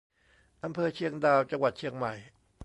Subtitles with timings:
[0.63, 2.13] อำเภอเชียงดาว จังหวัดเชียงใหม่